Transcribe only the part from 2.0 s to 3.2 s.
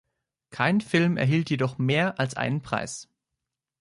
als einen Preis.